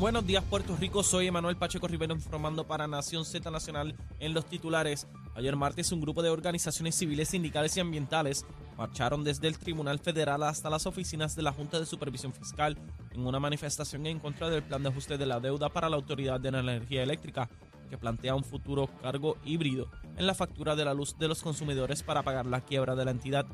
[0.00, 4.46] Buenos días Puerto Rico, soy Emanuel Pacheco Rivero informando para Nación Z Nacional en los
[4.46, 5.06] titulares.
[5.34, 8.46] Ayer martes un grupo de organizaciones civiles, sindicales y ambientales
[8.78, 12.78] marcharon desde el Tribunal Federal hasta las oficinas de la Junta de Supervisión Fiscal
[13.10, 16.40] en una manifestación en contra del plan de ajuste de la deuda para la Autoridad
[16.40, 17.50] de Energía Eléctrica,
[17.90, 22.02] que plantea un futuro cargo híbrido en la factura de la luz de los consumidores
[22.02, 23.44] para pagar la quiebra de la entidad.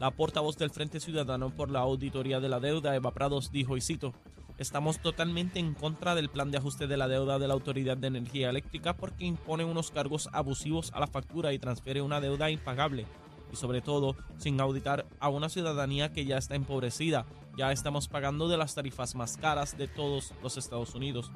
[0.00, 3.80] La portavoz del Frente Ciudadano por la Auditoría de la Deuda, Eva Prados, dijo, y
[3.80, 4.12] cito,
[4.58, 8.08] Estamos totalmente en contra del plan de ajuste de la deuda de la Autoridad de
[8.08, 13.06] Energía Eléctrica porque impone unos cargos abusivos a la factura y transfiere una deuda impagable.
[13.50, 17.26] Y sobre todo, sin auditar a una ciudadanía que ya está empobrecida.
[17.56, 21.30] Ya estamos pagando de las tarifas más caras de todos los Estados Unidos.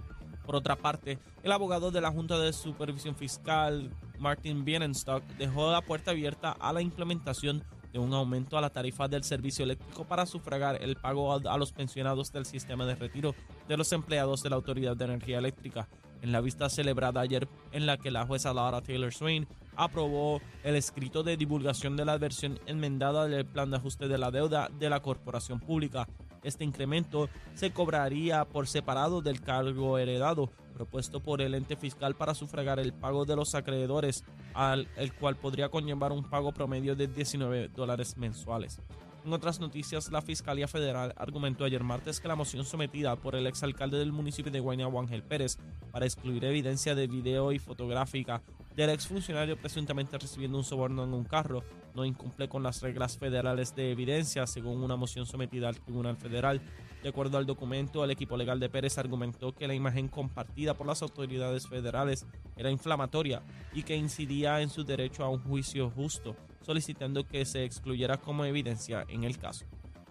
[0.44, 5.82] Por otra parte, el abogado de la Junta de Supervisión Fiscal, Martin Bienenstock, dejó la
[5.82, 7.64] puerta abierta a la implementación
[7.98, 12.32] un aumento a la tarifa del servicio eléctrico para sufragar el pago a, los pensionados
[12.32, 13.34] del sistema de retiro
[13.68, 15.88] de los empleados de la Autoridad de Energía Eléctrica.
[16.22, 20.76] En la vista celebrada ayer en la que la jueza Laura Taylor Swain aprobó el
[20.76, 24.90] escrito de divulgación de la versión enmendada del plan de ajuste de la deuda de
[24.90, 26.08] la corporación pública.
[26.42, 32.34] Este incremento se cobraría por separado del cargo heredado propuesto por el ente fiscal para
[32.34, 37.06] sufragar el pago de los acreedores, al el cual podría conllevar un pago promedio de
[37.06, 38.78] 19 dólares mensuales.
[39.24, 43.46] En otras noticias, la Fiscalía Federal argumentó ayer martes que la moción sometida por el
[43.46, 45.56] exalcalde del municipio de Guaynabo, Ángel Pérez,
[45.90, 48.42] para excluir evidencia de video y fotográfica
[48.76, 51.64] del exfuncionario presuntamente recibiendo un soborno en un carro
[51.96, 56.60] no incumple con las reglas federales de evidencia, según una moción sometida al Tribunal Federal.
[57.06, 60.88] De acuerdo al documento, el equipo legal de Pérez argumentó que la imagen compartida por
[60.88, 66.34] las autoridades federales era inflamatoria y que incidía en su derecho a un juicio justo,
[66.62, 69.66] solicitando que se excluyera como evidencia en el caso.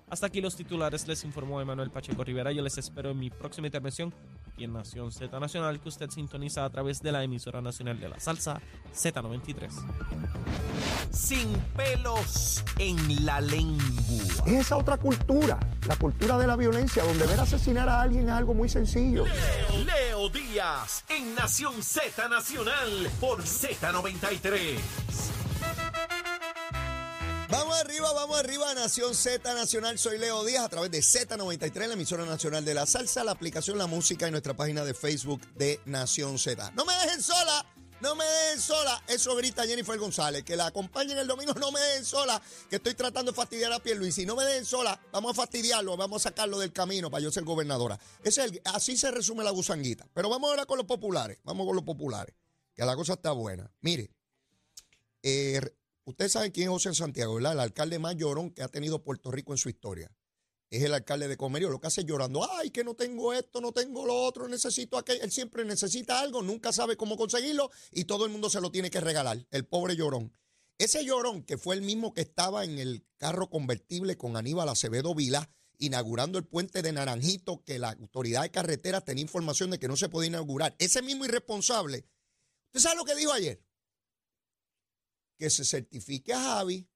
[0.09, 2.53] Hasta aquí los titulares, les informó Emanuel Pacheco Rivera.
[2.53, 4.13] Yo les espero en mi próxima intervención
[4.55, 8.07] aquí en Nación Z Nacional, que usted sintoniza a través de la emisora nacional de
[8.07, 8.61] la salsa
[8.95, 9.69] Z93.
[11.11, 13.83] Sin pelos en la lengua.
[14.45, 18.31] Es esa otra cultura, la cultura de la violencia, donde ver asesinar a alguien es
[18.31, 19.25] algo muy sencillo.
[19.25, 25.24] Leo, Leo Díaz, en Nación Z Nacional, por Z93.
[27.57, 29.97] Vamos arriba, vamos arriba, Nación Z Nacional.
[29.97, 33.77] Soy Leo Díaz a través de Z93, la emisora nacional de la salsa, la aplicación
[33.77, 36.71] La Música y nuestra página de Facebook de Nación Z.
[36.71, 37.65] No me dejen sola,
[38.01, 39.01] no me dejen sola.
[39.07, 40.43] Eso grita Jennifer González.
[40.43, 42.41] Que la acompañen el domingo, no me dejen sola.
[42.69, 44.25] Que estoy tratando de fastidiar a Pierluisi.
[44.25, 44.99] No me dejen sola.
[45.13, 47.97] Vamos a fastidiarlo, vamos a sacarlo del camino para yo ser gobernadora.
[48.21, 50.05] Es así se resume la gusanguita.
[50.13, 51.37] Pero vamos ahora con los populares.
[51.45, 52.35] Vamos con los populares.
[52.73, 53.71] Que la cosa está buena.
[53.79, 54.11] Mire,
[55.23, 55.61] eh,
[56.05, 57.53] Ustedes saben quién es José Santiago, ¿verdad?
[57.53, 60.11] El alcalde más llorón que ha tenido Puerto Rico en su historia.
[60.69, 63.71] Es el alcalde de Comerío, lo que hace llorando, ay, que no tengo esto, no
[63.71, 65.23] tengo lo otro, necesito aquello.
[65.23, 68.91] Él siempre necesita algo, nunca sabe cómo conseguirlo y todo el mundo se lo tiene
[68.91, 70.31] que regalar, el pobre llorón.
[70.77, 75.15] Ese llorón, que fue el mismo que estaba en el carro convertible con Aníbal Acevedo
[75.15, 79.87] Vila, inaugurando el puente de Naranjito, que la autoridad de carretera tenía información de que
[79.87, 80.75] no se podía inaugurar.
[80.77, 82.05] Ese mismo irresponsable,
[82.67, 83.63] ¿usted sabe lo que dijo ayer?
[85.37, 86.87] Que se certifique a Javi,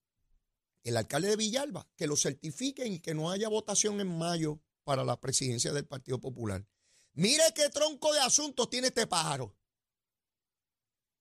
[0.84, 5.04] el alcalde de Villalba, que lo certifiquen y que no haya votación en mayo para
[5.04, 6.66] la presidencia del Partido Popular.
[7.14, 9.56] Mire qué tronco de asuntos tiene este pájaro.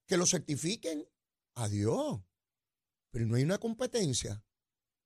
[0.06, 1.09] Que lo certifiquen.
[1.55, 2.21] Adiós.
[3.11, 4.45] Pero no hay una competencia.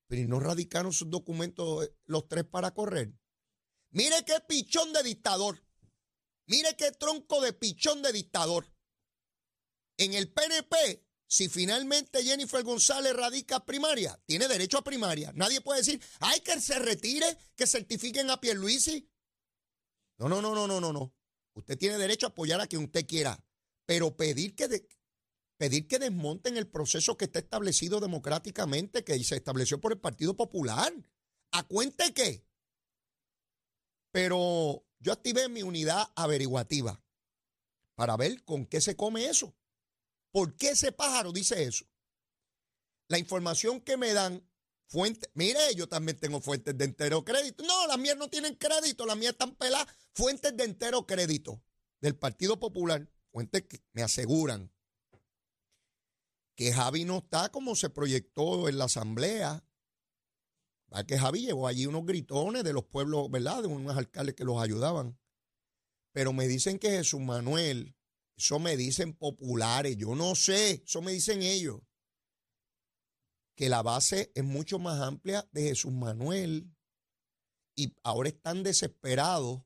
[0.06, 3.14] Pero no radicaron sus documentos eh, los tres para correr.
[3.90, 5.64] Mire qué pichón de dictador.
[6.46, 8.70] Mire qué tronco de pichón de dictador.
[9.96, 15.32] En el PNP si finalmente Jennifer González radica primaria, tiene derecho a primaria.
[15.34, 19.10] Nadie puede decir, hay que se retire, que certifiquen a Pierluisi.
[20.18, 21.14] No, no, no, no, no, no, no.
[21.54, 23.42] Usted tiene derecho a apoyar a quien usted quiera,
[23.86, 24.86] pero pedir que,
[25.56, 30.36] pedir que desmonten el proceso que está establecido democráticamente, que se estableció por el Partido
[30.36, 30.92] Popular.
[31.52, 32.44] ¿A cuente qué?
[34.10, 37.02] Pero yo activé mi unidad averiguativa
[37.94, 39.56] para ver con qué se come eso.
[40.32, 41.84] ¿Por qué ese pájaro dice eso?
[43.08, 44.44] La información que me dan
[44.88, 47.62] fuentes, mire, yo también tengo fuentes de entero crédito.
[47.64, 49.86] No, las mías no tienen crédito, las mías están peladas.
[50.14, 51.62] Fuentes de entero crédito
[52.00, 54.72] del Partido Popular, fuentes que me aseguran
[56.56, 59.64] que Javi no está como se proyectó en la asamblea
[60.94, 63.62] Va que Javi llevó allí unos gritones de los pueblos, ¿verdad?
[63.62, 65.18] De unos alcaldes que los ayudaban.
[66.12, 67.96] Pero me dicen que Jesús Manuel,
[68.36, 71.80] eso me dicen populares, yo no sé, eso me dicen ellos,
[73.56, 76.70] que la base es mucho más amplia de Jesús Manuel
[77.76, 79.62] y ahora están desesperados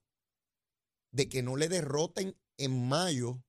[1.12, 3.42] de que no le derroten en mayo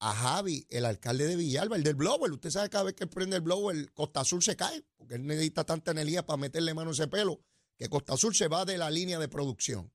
[0.00, 2.30] a Javi, el alcalde de Villalba, el del blower.
[2.32, 5.64] Usted sabe cada vez que prende el blower, Costa Azul se cae, porque él necesita
[5.64, 7.40] tanta energía para meterle mano a ese pelo,
[7.76, 9.92] que Costa Azul se va de la línea de producción.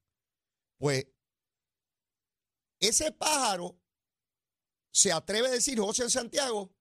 [0.78, 1.08] Pues
[2.80, 3.80] ese pájaro
[4.94, 6.72] se atreve a decir, José en Santiago,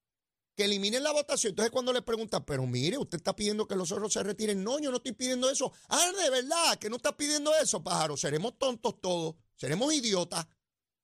[0.55, 1.53] que eliminen la votación.
[1.53, 4.63] Entonces cuando le preguntan, pero mire, usted está pidiendo que los otros se retiren.
[4.63, 5.73] No, yo no estoy pidiendo eso.
[5.89, 8.17] Ah, de verdad, que no está pidiendo eso, pájaro.
[8.19, 10.47] Seremos tontos todos, seremos idiotas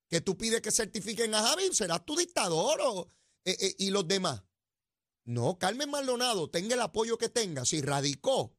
[0.08, 3.08] que tú pides que certifiquen a Javi, serás tu dictador o,
[3.44, 4.42] eh, eh, y los demás.
[5.24, 8.54] No, Carmen Maldonado, tenga el apoyo que tenga, si radicó,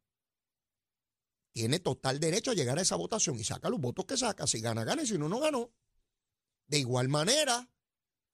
[1.51, 4.47] tiene total derecho a llegar a esa votación y saca los votos que saca.
[4.47, 5.71] Si gana, gana, si no, no ganó.
[6.67, 7.67] De igual manera,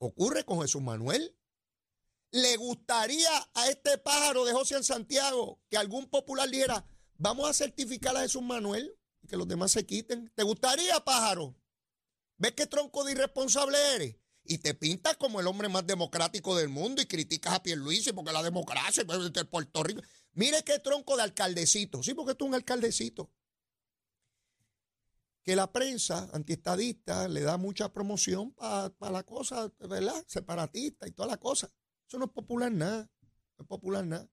[0.06, 1.36] ocurre con Jesús Manuel.
[2.31, 6.86] ¿Le gustaría a este pájaro de José en Santiago que algún popular dijera,
[7.18, 10.31] vamos a certificar a Jesús Manuel y que los demás se quiten?
[10.36, 11.56] ¿Te gustaría, pájaro?
[12.38, 14.16] ¿Ves qué tronco de irresponsable eres?
[14.44, 18.31] Y te pintas como el hombre más democrático del mundo y criticas a Pierluisi porque
[18.31, 20.02] la democracia es de Puerto Rico.
[20.34, 22.04] Mire qué tronco de alcaldecito.
[22.04, 23.31] Sí, porque tú es un alcaldecito.
[25.45, 30.25] Que la prensa antiestadista le da mucha promoción para la cosa, ¿verdad?
[30.27, 31.71] Separatista y toda la cosa.
[32.07, 33.09] Eso no es popular nada.
[33.57, 34.27] No es popular nada.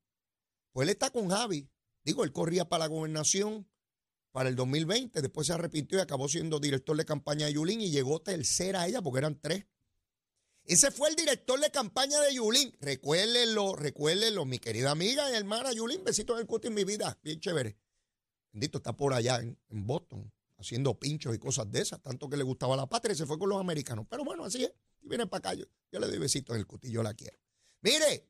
[0.72, 1.68] Pues él está con Javi.
[2.02, 3.68] Digo, él corría para la gobernación
[4.32, 5.20] para el 2020.
[5.20, 8.88] Después se arrepintió y acabó siendo director de campaña de Yulín y llegó tercera a
[8.88, 9.66] ella porque eran tres.
[10.64, 12.72] Ese fue el director de campaña de Yulín.
[12.80, 16.04] Recuérdenlo, recuérdenlo, mi querida amiga y hermana Yulín.
[16.04, 17.18] Besito en el cuto en mi vida.
[17.22, 17.76] Bien chévere.
[18.52, 20.30] Bendito, está por allá en, Boston
[20.62, 22.00] haciendo pinchos y cosas de esas.
[22.00, 24.06] Tanto que le gustaba la patria y se fue con los americanos.
[24.08, 24.72] Pero bueno, así es.
[25.02, 25.54] Y viene para acá.
[25.54, 27.38] Yo, le doy besitos en el cutillo, la quiero.
[27.82, 28.28] Mire,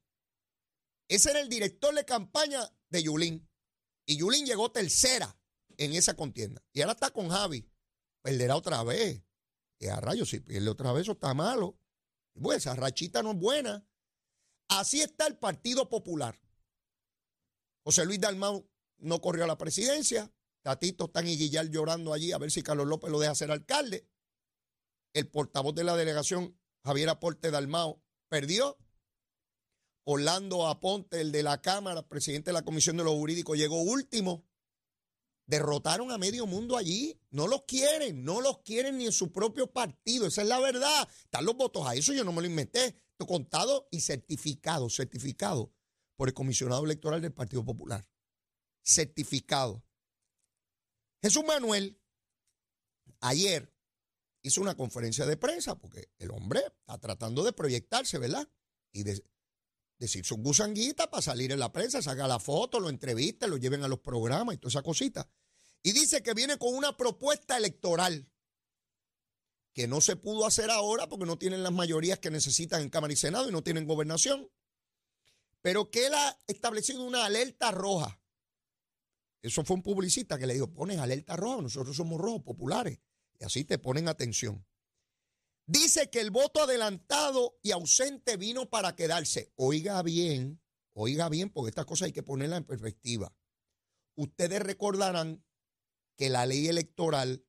[1.08, 3.48] ese era el director de campaña de Yulín.
[4.06, 5.36] Y Yulín llegó tercera
[5.76, 6.62] en esa contienda.
[6.72, 7.68] Y ahora está con Javi.
[8.22, 9.22] Perderá otra vez.
[9.78, 11.78] Y a rayos, si pierde otra vez, eso está malo.
[12.40, 13.86] Pues esa rachita no es buena.
[14.68, 16.40] Así está el Partido Popular.
[17.84, 18.68] José Luis Dalmau
[18.98, 20.32] no corrió a la presidencia.
[20.62, 24.08] Tatito está en Iguillar llorando allí a ver si Carlos López lo deja ser alcalde.
[25.12, 28.78] El portavoz de la delegación, Javier Aporte Dalmao, perdió.
[30.04, 34.44] Orlando Aponte, el de la Cámara, presidente de la Comisión de los Jurídicos, llegó último.
[35.46, 37.20] Derrotaron a medio mundo allí.
[37.30, 40.26] No los quieren, no los quieren ni en su propio partido.
[40.26, 41.08] Esa es la verdad.
[41.24, 42.86] Están los votos a eso, yo no me lo inventé.
[42.86, 45.72] Esto contado y certificado, certificado
[46.16, 48.08] por el comisionado electoral del Partido Popular.
[48.82, 49.84] Certificado.
[51.22, 51.98] Jesús Manuel
[53.20, 53.72] ayer
[54.42, 58.48] hizo una conferencia de prensa porque el hombre está tratando de proyectarse, ¿verdad?
[58.92, 59.24] Y de
[59.98, 63.84] decir su gusanguita para salir en la prensa, saca la foto, lo entrevista, lo lleven
[63.84, 65.30] a los programas y toda esa cosita.
[65.82, 68.28] Y dice que viene con una propuesta electoral
[69.72, 73.12] que no se pudo hacer ahora porque no tienen las mayorías que necesitan en Cámara
[73.12, 74.50] y Senado y no tienen gobernación,
[75.60, 78.21] pero que él ha establecido una alerta roja.
[79.42, 83.00] Eso fue un publicista que le dijo, pones alerta roja, nosotros somos rojos populares,
[83.40, 84.64] y así te ponen atención.
[85.66, 89.52] Dice que el voto adelantado y ausente vino para quedarse.
[89.56, 90.60] Oiga bien,
[90.92, 93.34] oiga bien, porque esta cosa hay que ponerla en perspectiva.
[94.14, 95.44] Ustedes recordarán
[96.16, 97.44] que la ley electoral,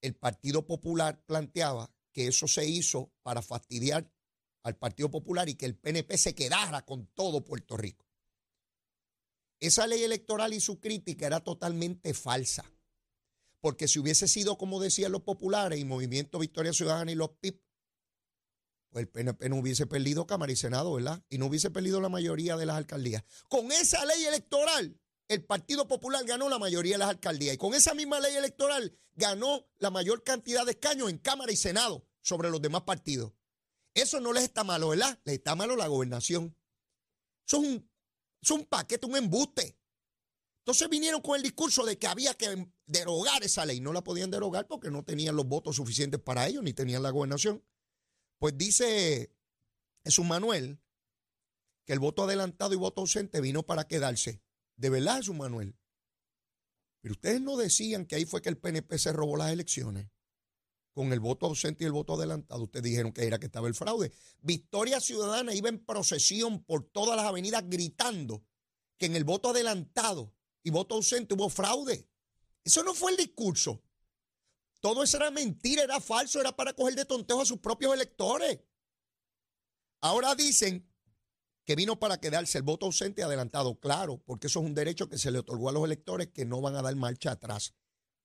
[0.00, 4.12] el Partido Popular planteaba que eso se hizo para fastidiar
[4.62, 8.11] al Partido Popular y que el PNP se quedara con todo Puerto Rico.
[9.62, 12.64] Esa ley electoral y su crítica era totalmente falsa
[13.62, 17.62] porque si hubiese sido como decían los populares y Movimiento Victoria Ciudadana y los PIP,
[18.90, 21.24] pues el PNP no hubiese perdido Cámara y Senado, ¿verdad?
[21.30, 23.22] Y no hubiese perdido la mayoría de las alcaldías.
[23.48, 27.54] Con esa ley electoral, el Partido Popular ganó la mayoría de las alcaldías.
[27.54, 31.56] Y con esa misma ley electoral ganó la mayor cantidad de escaños en Cámara y
[31.56, 33.32] Senado sobre los demás partidos.
[33.94, 35.20] Eso no les está malo, ¿verdad?
[35.24, 36.56] Les está malo la gobernación.
[37.46, 37.90] Eso es un,
[38.42, 39.76] es un paquete, un embuste.
[40.58, 43.80] Entonces vinieron con el discurso de que había que derogar esa ley.
[43.80, 47.10] No la podían derogar porque no tenían los votos suficientes para ello, ni tenían la
[47.10, 47.64] gobernación.
[48.38, 49.34] Pues dice
[50.04, 50.80] Jesús Manuel
[51.84, 54.40] que el voto adelantado y voto ausente vino para quedarse.
[54.76, 55.76] De verdad, Jesús Manuel.
[57.00, 60.08] Pero ustedes no decían que ahí fue que el PNP se robó las elecciones.
[60.92, 62.62] Con el voto ausente y el voto adelantado.
[62.64, 64.12] Ustedes dijeron que era que estaba el fraude.
[64.40, 68.44] Victoria Ciudadana iba en procesión por todas las avenidas gritando
[68.98, 72.08] que en el voto adelantado y voto ausente hubo fraude.
[72.64, 73.82] Eso no fue el discurso.
[74.80, 78.60] Todo eso era mentira, era falso, era para coger de tontejo a sus propios electores.
[80.00, 80.88] Ahora dicen
[81.64, 85.18] que vino para quedarse el voto ausente adelantado, claro, porque eso es un derecho que
[85.18, 87.74] se le otorgó a los electores que no van a dar marcha atrás.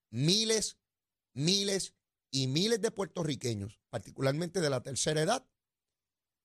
[0.10, 0.78] Miles,
[1.34, 1.94] miles
[2.38, 5.50] y miles de puertorriqueños, particularmente de la tercera edad,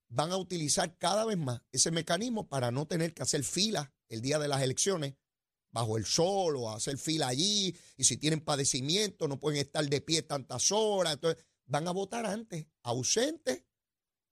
[0.08, 4.22] van a utilizar cada vez más ese mecanismo para no tener que hacer fila el
[4.22, 5.16] día de las elecciones
[5.70, 10.00] bajo el sol o hacer fila allí, y si tienen padecimiento no pueden estar de
[10.00, 13.64] pie tantas horas, entonces van a votar antes, ausentes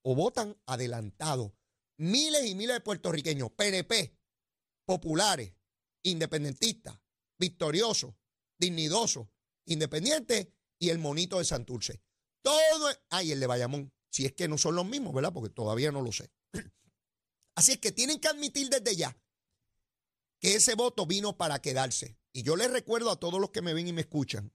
[0.02, 1.55] o votan adelantado.
[1.99, 4.17] Miles y miles de puertorriqueños, PNP,
[4.87, 5.55] populares,
[6.02, 6.99] independentistas,
[7.38, 8.14] victoriosos,
[8.59, 9.29] dignidosos,
[9.67, 10.49] independientes
[10.81, 12.03] y el monito de Santurce.
[12.43, 15.33] Todo, ay, el de Bayamón, si es que no son los mismos, ¿verdad?
[15.33, 16.33] Porque todavía no lo sé.
[17.55, 19.17] Así es que tienen que admitir desde ya
[20.41, 22.19] que ese voto vino para quedarse.
[22.33, 24.53] Y yo les recuerdo a todos los que me ven y me escuchan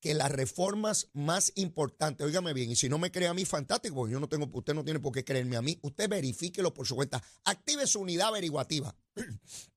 [0.00, 3.96] que las reformas más importantes, óigame bien, y si no me cree a mí, fantástico,
[3.96, 6.86] porque yo no tengo, usted no tiene por qué creerme a mí, usted verifíquelo por
[6.86, 8.94] su cuenta, active su unidad averiguativa.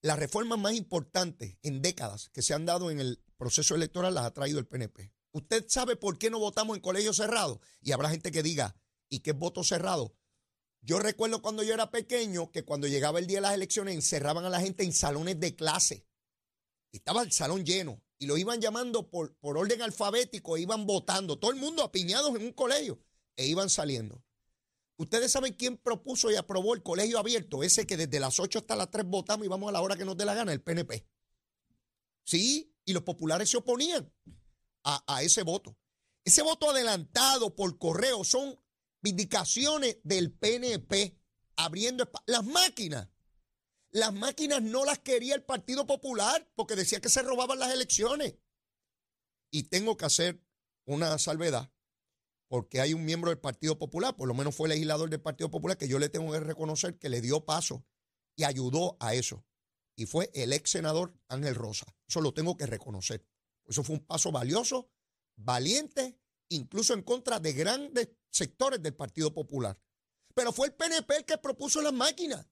[0.00, 4.26] Las reformas más importantes en décadas que se han dado en el proceso electoral las
[4.26, 5.12] ha traído el PNP.
[5.32, 7.60] ¿Usted sabe por qué no votamos en colegio cerrado?
[7.80, 8.76] Y habrá gente que diga,
[9.08, 10.14] ¿y qué es voto cerrado?
[10.82, 14.44] Yo recuerdo cuando yo era pequeño que cuando llegaba el día de las elecciones encerraban
[14.44, 16.06] a la gente en salones de clase.
[16.92, 21.40] Estaba el salón lleno y lo iban llamando por, por orden alfabético e iban votando.
[21.40, 23.00] Todo el mundo apiñados en un colegio
[23.36, 24.24] e iban saliendo.
[24.98, 28.74] Ustedes saben quién propuso y aprobó el colegio abierto, ese que desde las 8 hasta
[28.74, 31.06] las 3 votamos y vamos a la hora que nos dé la gana, el PNP.
[32.24, 34.12] Sí, y los populares se oponían
[34.82, 35.78] a, a ese voto.
[36.24, 38.60] Ese voto adelantado por correo son
[39.00, 41.16] vindicaciones del PNP
[41.54, 43.08] abriendo las máquinas.
[43.90, 48.34] Las máquinas no las quería el Partido Popular porque decía que se robaban las elecciones.
[49.52, 50.42] Y tengo que hacer
[50.86, 51.70] una salvedad
[52.48, 55.76] porque hay un miembro del Partido Popular, por lo menos fue legislador del Partido Popular,
[55.76, 57.84] que yo le tengo que reconocer que le dio paso
[58.36, 59.44] y ayudó a eso.
[59.96, 61.86] Y fue el ex senador Ángel Rosa.
[62.08, 63.26] Eso lo tengo que reconocer.
[63.66, 64.90] Eso fue un paso valioso,
[65.36, 69.78] valiente, incluso en contra de grandes sectores del Partido Popular.
[70.34, 72.46] Pero fue el PNP el que propuso las máquinas.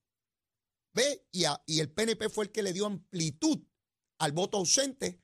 [0.92, 1.26] ¿Ve?
[1.30, 1.44] Y,
[1.78, 3.62] el PNP fue el que le dio amplitud
[4.18, 5.22] al voto ausente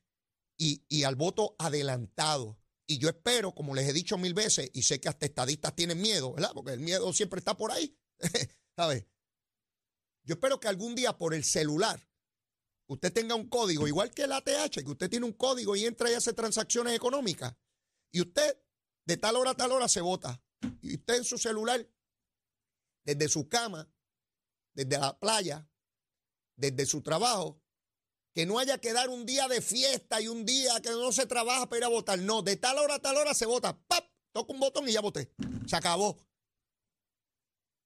[0.56, 2.61] y al voto adelantado.
[2.86, 6.00] Y yo espero, como les he dicho mil veces, y sé que hasta estadistas tienen
[6.00, 6.50] miedo, ¿verdad?
[6.54, 7.96] Porque el miedo siempre está por ahí.
[8.76, 9.06] ¿Sabes?
[10.24, 12.00] Yo espero que algún día por el celular
[12.86, 16.10] usted tenga un código, igual que el ATH, que usted tiene un código y entra
[16.10, 17.56] y hace transacciones económicas.
[18.10, 18.58] Y usted
[19.06, 20.42] de tal hora a tal hora se vota.
[20.80, 21.88] Y usted en su celular,
[23.04, 23.90] desde su cama,
[24.74, 25.68] desde la playa,
[26.56, 27.61] desde su trabajo,
[28.34, 31.26] que no haya que dar un día de fiesta y un día que no se
[31.26, 32.18] trabaja para ir a votar.
[32.18, 33.78] No, de tal hora a tal hora se vota.
[33.86, 34.06] ¡Pap!
[34.32, 35.32] Toca un botón y ya voté.
[35.66, 36.16] Se acabó.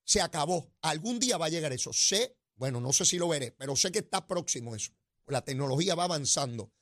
[0.04, 0.72] Se acabó.
[0.82, 1.92] Algún día va a llegar eso.
[1.92, 4.92] Sé, bueno, no sé si lo veré, pero sé que está próximo eso.
[5.26, 6.72] La tecnología va avanzando.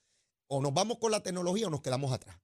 [0.47, 2.37] O nos vamos con la tecnología o nos quedamos atrás.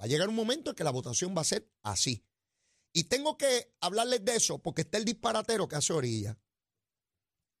[0.00, 2.24] Va a llegar un momento en que la votación va a ser así.
[2.94, 6.38] Y tengo que hablarles de eso porque está el disparatero que hace orilla.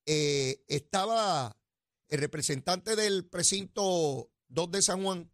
[0.06, 1.61] Eh, estaba
[2.12, 5.32] el representante del precinto 2 de San Juan,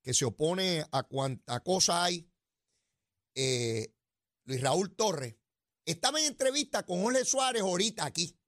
[0.00, 2.30] que se opone a cuanta cosa hay,
[3.34, 3.92] eh,
[4.44, 5.34] Luis Raúl Torres,
[5.84, 8.38] estaba en entrevista con Jorge Suárez ahorita aquí.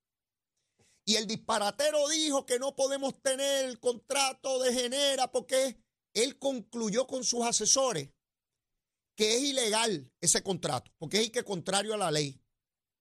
[1.04, 5.76] Y el disparatero dijo que no podemos tener el contrato de genera porque
[6.14, 8.11] él concluyó con sus asesores
[9.16, 12.40] que es ilegal ese contrato, porque es que contrario a la ley.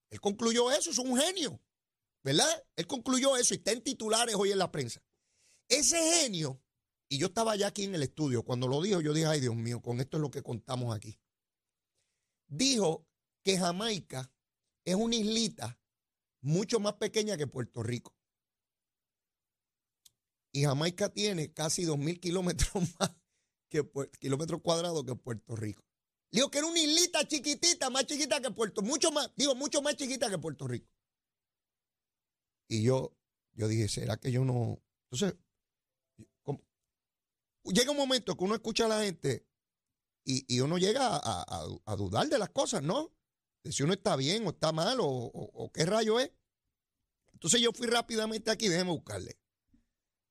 [0.10, 1.62] Él concluyó eso, es un genio,
[2.26, 2.66] ¿verdad?
[2.76, 5.00] Él concluyó eso y está en titulares hoy en la prensa.
[5.70, 6.60] Ese genio,
[7.08, 9.56] y yo estaba ya aquí en el estudio, cuando lo dijo, yo dije, ay Dios
[9.56, 11.20] mío, con esto es lo que contamos aquí.
[12.48, 13.08] Dijo
[13.44, 14.34] que Jamaica
[14.86, 15.80] es una islita
[16.42, 18.18] mucho más pequeña que Puerto Rico.
[20.52, 23.16] Y Jamaica tiene casi 2.000 kilómetros más
[23.70, 23.88] que
[24.20, 25.84] kilómetros cuadrados que Puerto Rico.
[26.32, 29.96] Digo que era una islita chiquitita, más chiquita que Puerto, mucho más, digo, mucho más
[29.96, 30.95] chiquita que Puerto Rico.
[32.68, 33.16] Y yo,
[33.54, 34.82] yo dije, ¿será que yo no?
[35.10, 35.40] Entonces,
[37.66, 39.48] llega un momento que uno escucha a la gente
[40.24, 43.14] y, uno llega a, dudar de las cosas, ¿no?
[43.64, 46.32] De si uno está bien o está mal o, o qué rayo es.
[47.34, 49.38] Entonces yo fui rápidamente aquí, déjeme buscarle.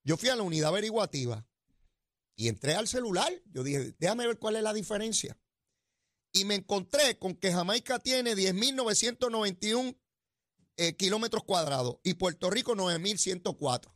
[0.02, 1.46] Yo fui a la unidad averiguativa
[2.36, 3.32] y entré al celular.
[3.46, 5.38] Yo dije, déjame ver cuál es la diferencia.
[6.32, 9.96] Y me encontré con que Jamaica tiene 10.991
[10.76, 13.92] eh, kilómetros cuadrados y Puerto Rico 9.104.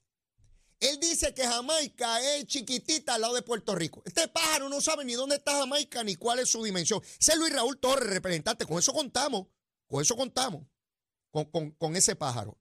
[0.81, 4.03] Él dice que Jamaica es chiquitita al lado de Puerto Rico.
[4.05, 7.03] Este pájaro no sabe ni dónde está Jamaica ni cuál es su dimensión.
[7.19, 8.65] Ese es Luis Raúl Torres, representante.
[8.65, 9.49] Con eso contamos.
[9.89, 10.63] Con eso contamos.
[11.33, 12.59] Con, con ese pájaro.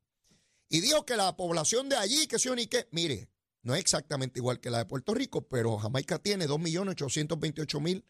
[0.69, 3.29] Y dijo que la población de allí, que sí o ni qué, mire,
[3.61, 8.03] no es exactamente igual que la de Puerto Rico, pero Jamaica tiene 2.828.000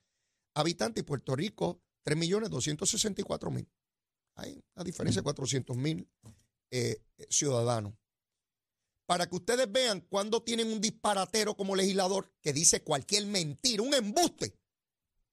[0.53, 3.67] habitantes y Puerto Rico 3.264.000.
[4.37, 6.07] Hay una diferencia de 400.000
[6.71, 7.93] eh, ciudadanos
[9.07, 13.93] para que ustedes vean cuando tienen un disparatero como legislador que dice cualquier mentira, un
[13.93, 14.53] embuste,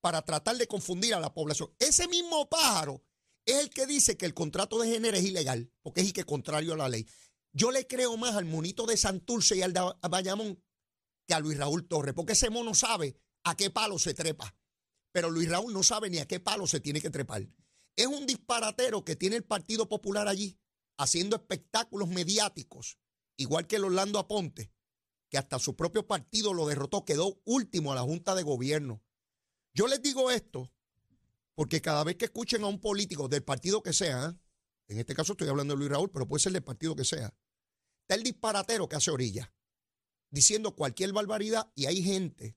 [0.01, 1.75] para tratar de confundir a la población.
[1.79, 3.03] Ese mismo pájaro
[3.45, 6.25] es el que dice que el contrato de género es ilegal, porque es y que
[6.25, 7.07] contrario a la ley.
[7.53, 10.63] Yo le creo más al monito de Santurce y al de Bayamón
[11.27, 14.55] que a Luis Raúl Torres, porque ese mono sabe a qué palo se trepa,
[15.11, 17.47] pero Luis Raúl no sabe ni a qué palo se tiene que trepar.
[17.97, 20.59] Es un disparatero que tiene el Partido Popular allí,
[20.97, 22.99] haciendo espectáculos mediáticos
[23.37, 24.73] igual que el Orlando Aponte,
[25.29, 29.03] que hasta su propio partido lo derrotó, quedó último a la Junta de Gobierno.
[29.73, 30.71] Yo les digo esto
[31.55, 34.39] porque cada vez que escuchen a un político del partido que sea,
[34.89, 37.35] en este caso estoy hablando de Luis Raúl, pero puede ser del partido que sea,
[38.03, 39.53] está el disparatero que hace orilla,
[40.31, 42.57] diciendo cualquier barbaridad y hay gente,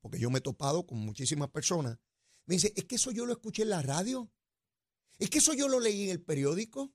[0.00, 1.98] porque yo me he topado con muchísimas personas,
[2.46, 4.30] me dice, es que eso yo lo escuché en la radio,
[5.18, 6.94] es que eso yo lo leí en el periódico,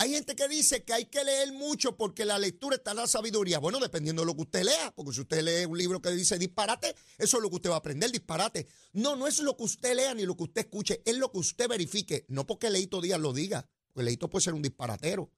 [0.00, 3.08] hay gente que dice que hay que leer mucho porque la lectura está en la
[3.08, 3.58] sabiduría.
[3.58, 6.38] Bueno, dependiendo de lo que usted lea, porque si usted lee un libro que dice
[6.38, 8.68] disparate, eso es lo que usted va a aprender, disparate.
[8.92, 11.38] No, no es lo que usted lea ni lo que usted escuche, es lo que
[11.38, 12.24] usted verifique.
[12.28, 15.32] No porque Leito Díaz lo diga, porque Leito puede ser un disparatero,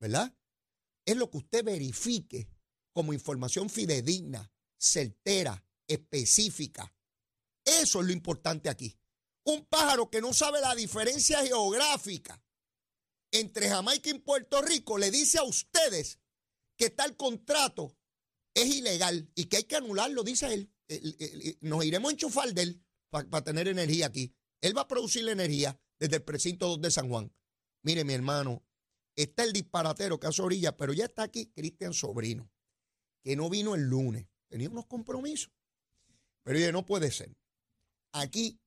[0.00, 0.34] ¿verdad?
[1.04, 2.48] Es lo que usted verifique
[2.92, 6.92] como información fidedigna, certera, específica.
[7.70, 8.98] Eso es lo importante aquí.
[9.44, 12.42] Un pájaro que no sabe la diferencia geográfica
[13.32, 16.18] entre Jamaica y Puerto Rico le dice a ustedes
[16.76, 17.96] que tal contrato
[18.54, 20.72] es ilegal y que hay que anularlo, dice él.
[21.60, 24.34] Nos iremos a enchufar de él para tener energía aquí.
[24.60, 27.32] Él va a producir la energía desde el precinto 2 de San Juan.
[27.82, 28.64] Mire, mi hermano,
[29.14, 32.50] está el disparatero que hace orilla, pero ya está aquí Cristian Sobrino,
[33.22, 34.26] que no vino el lunes.
[34.48, 35.52] Tenía unos compromisos.
[36.42, 37.36] Pero oye, no puede ser.
[38.12, 38.60] Aquí,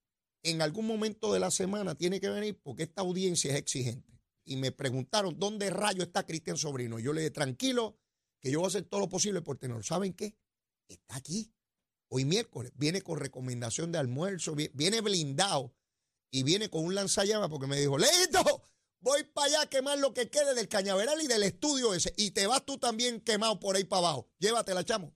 [0.44, 4.14] en algún momento de la semana, tiene que venir porque esta audiencia es exigente
[4.46, 7.00] y me preguntaron dónde rayo está Cristian Sobrino.
[7.00, 7.98] Yo le dije, tranquilo,
[8.40, 9.84] que yo voy a hacer todo lo posible por tenerlo.
[9.84, 10.36] ¿Saben qué?
[10.88, 11.54] Está aquí.
[12.10, 15.74] Hoy miércoles viene con recomendación de almuerzo, viene blindado
[16.30, 18.68] y viene con un lanzallamas porque me dijo, listo,
[19.00, 22.14] voy para allá a quemar lo que quede del cañaveral y del estudio ese.
[22.18, 24.30] Y te vas tú también quemado por ahí para abajo.
[24.40, 25.16] Llévatela, chamo.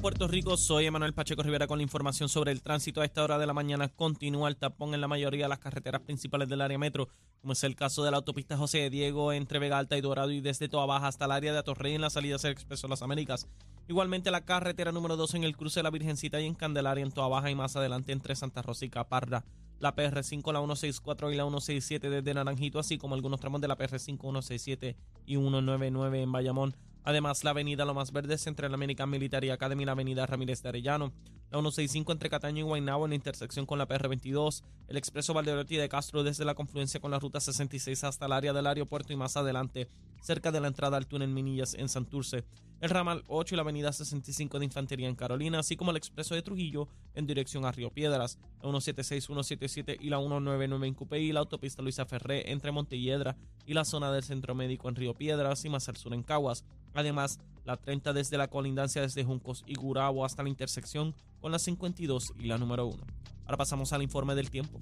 [0.00, 3.00] Puerto Rico, soy Emanuel Pacheco Rivera con la información sobre el tránsito.
[3.00, 6.02] A esta hora de la mañana continúa el tapón en la mayoría de las carreteras
[6.02, 7.08] principales del área metro,
[7.40, 10.40] como es el caso de la autopista José Diego entre Vega Alta y Dorado y
[10.40, 13.02] desde Toa Baja hasta el área de Atorrey en la salida hacia el Expreso Las
[13.02, 13.48] Américas.
[13.88, 17.10] Igualmente la carretera número 2 en el cruce de la Virgencita y en Candelaria en
[17.10, 19.44] Toa Baja y más adelante entre Santa Rosa y Caparra.
[19.80, 23.76] La PR5, la 164 y la 167 desde Naranjito, así como algunos tramos de la
[23.76, 26.76] PR5, 167 y 199 en Bayamón
[27.06, 30.70] Además, la avenida Lomas Verdes entre la American Military Academy y la avenida Ramírez de
[30.70, 31.12] Arellano.
[31.50, 34.62] La 165 entre Cataño y Guaynabo en la intersección con la PR22.
[34.88, 38.52] El expreso Valderotti de Castro desde la confluencia con la ruta 66 hasta el área
[38.52, 39.88] del aeropuerto y más adelante,
[40.20, 42.44] cerca de la entrada al túnel Minillas en Santurce
[42.80, 46.34] el ramal 8 y la avenida 65 de Infantería en Carolina, así como el expreso
[46.34, 51.24] de Trujillo en dirección a Río Piedras, la 176, 177 y la 199 en Cupey
[51.24, 55.14] y la autopista Luisa Ferré entre Montelledra y la zona del Centro Médico en Río
[55.14, 56.64] Piedras y más al sur en Caguas.
[56.94, 61.58] Además, la 30 desde la colindancia desde Juncos y Gurabo hasta la intersección con la
[61.58, 62.96] 52 y la número 1.
[63.44, 64.80] Ahora pasamos al informe del tiempo.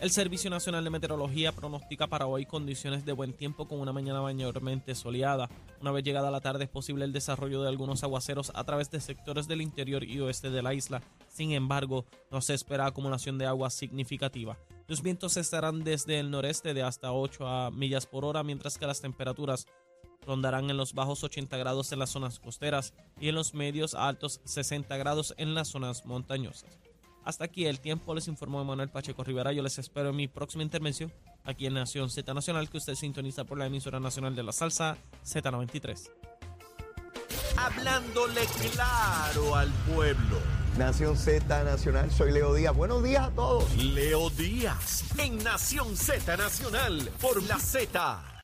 [0.00, 4.22] El Servicio Nacional de Meteorología pronostica para hoy condiciones de buen tiempo con una mañana
[4.22, 5.50] mayormente soleada.
[5.80, 9.00] Una vez llegada la tarde es posible el desarrollo de algunos aguaceros a través de
[9.00, 11.02] sectores del interior y oeste de la isla.
[11.26, 14.56] Sin embargo, no se espera acumulación de agua significativa.
[14.86, 18.86] Los vientos estarán desde el noreste de hasta 8 a millas por hora, mientras que
[18.86, 19.66] las temperaturas
[20.28, 24.06] rondarán en los bajos 80 grados en las zonas costeras y en los medios a
[24.06, 26.78] altos 60 grados en las zonas montañosas.
[27.24, 29.52] Hasta aquí el tiempo, les informó Manuel Pacheco Rivera.
[29.52, 31.12] Yo les espero en mi próxima intervención
[31.44, 34.96] aquí en Nación Z Nacional, que usted sintoniza por la emisora nacional de la salsa
[35.24, 36.10] Z93.
[37.56, 40.38] Hablándole claro al pueblo.
[40.78, 42.74] Nación Z Nacional, soy Leo Díaz.
[42.74, 43.76] Buenos días a todos.
[43.76, 48.37] Leo Díaz, en Nación Z Nacional, por la Z.